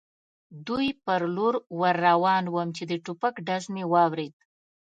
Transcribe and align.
دوی 0.67 0.87
پر 1.05 1.21
لور 1.35 1.55
ور 1.79 1.95
روان 2.07 2.43
ووم، 2.49 2.69
چې 2.77 2.83
د 2.87 2.93
ټوپک 3.05 3.35
ډز 3.47 3.63
مې 3.73 3.83
واورېد. 3.91 4.33